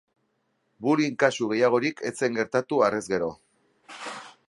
[0.85, 3.33] Bullying kasu gehiagorik ez zen gertatu, harrez gero.